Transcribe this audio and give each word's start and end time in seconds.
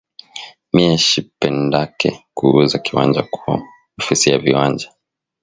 Miye 0.73 0.97
shipendake 1.07 2.09
kuuza 2.37 2.77
kiwanja 2.85 3.21
ku 3.33 3.39
ofisi 4.01 4.25
ya 4.31 4.37
viwanja 4.43 4.87